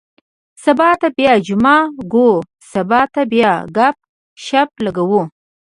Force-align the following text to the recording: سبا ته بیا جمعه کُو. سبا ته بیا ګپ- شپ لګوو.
سبا 0.63 0.89
ته 1.01 1.07
بیا 1.17 1.33
جمعه 1.45 1.77
کُو. 2.11 2.27
سبا 2.71 3.01
ته 3.13 3.21
بیا 3.31 3.51
ګپ- 3.75 4.09
شپ 4.45 4.69
لګوو. 4.85 5.21